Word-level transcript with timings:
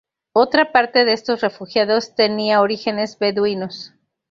Otra 0.33 0.71
parte 0.71 1.05
de 1.05 1.13
estos 1.13 1.41
refugiados 1.41 2.15
tenía 2.15 2.61
orígenes 2.61 3.19
beduinos. 3.19 3.93